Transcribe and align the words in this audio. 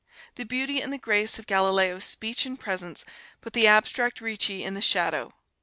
The 0.33 0.45
beauty 0.45 0.81
and 0.81 0.91
the 0.91 0.97
grace 0.97 1.37
of 1.37 1.45
Galileo's 1.45 2.05
speech 2.05 2.43
and 2.47 2.59
presence 2.59 3.05
put 3.39 3.53
the 3.53 3.67
abstract 3.67 4.19
Ricci 4.19 4.63
in 4.63 4.73
the 4.73 4.81
shadow. 4.81 5.35